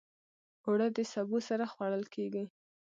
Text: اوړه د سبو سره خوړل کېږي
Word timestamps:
اوړه 0.65 0.87
د 0.97 0.99
سبو 1.13 1.37
سره 1.47 1.63
خوړل 1.71 2.03
کېږي 2.13 2.43